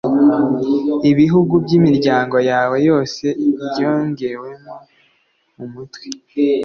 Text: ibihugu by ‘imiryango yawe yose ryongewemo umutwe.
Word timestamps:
ibihugu 1.11 1.53
by 1.63 1.71
‘imiryango 1.79 2.37
yawe 2.49 2.77
yose 2.89 3.25
ryongewemo 3.67 4.73
umutwe. 5.63 6.07